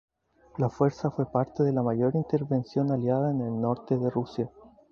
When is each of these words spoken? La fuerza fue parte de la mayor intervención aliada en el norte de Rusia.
La 0.57 0.67
fuerza 0.67 1.11
fue 1.11 1.31
parte 1.31 1.61
de 1.61 1.71
la 1.71 1.83
mayor 1.83 2.15
intervención 2.15 2.91
aliada 2.91 3.29
en 3.29 3.39
el 3.41 3.61
norte 3.61 3.99
de 3.99 4.09
Rusia. 4.09 4.49